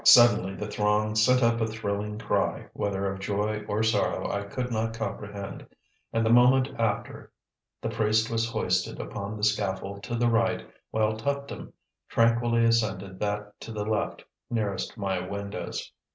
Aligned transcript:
Suddenly 0.03 0.55
the 0.55 0.65
throng 0.65 1.13
sent 1.13 1.43
up 1.43 1.61
a 1.61 1.67
thrilling 1.67 2.17
cry, 2.17 2.65
whether 2.73 3.05
of 3.05 3.19
joy 3.19 3.63
or 3.67 3.83
sorrow 3.83 4.31
I 4.31 4.41
could 4.45 4.71
not 4.71 4.95
comprehend, 4.95 5.67
and, 6.11 6.25
the 6.25 6.31
moment 6.31 6.69
after, 6.79 7.31
the 7.83 7.89
priest 7.89 8.27
was 8.27 8.49
hoisted 8.49 8.99
upon 8.99 9.37
the 9.37 9.43
scaffold 9.43 10.01
to 10.05 10.15
the 10.15 10.27
right, 10.27 10.67
while 10.89 11.15
Tuptim 11.17 11.73
tranquilly 12.09 12.65
ascended 12.65 13.19
that 13.19 13.59
to 13.59 13.71
the 13.71 13.85
left, 13.85 14.25
nearest 14.49 14.97
my 14.97 15.19
windows. 15.19 15.91